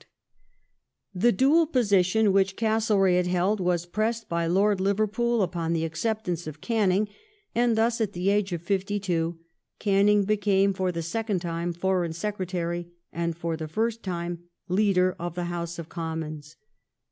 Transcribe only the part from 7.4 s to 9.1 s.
and thus, at the age of fifty